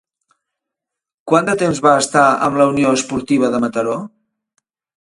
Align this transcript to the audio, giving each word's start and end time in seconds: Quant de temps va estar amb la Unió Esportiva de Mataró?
Quant 1.31 1.51
de 1.51 1.55
temps 1.63 1.83
va 1.89 1.93
estar 2.05 2.25
amb 2.49 2.61
la 2.63 2.69
Unió 2.73 2.95
Esportiva 3.03 3.53
de 3.57 3.63
Mataró? 3.67 3.99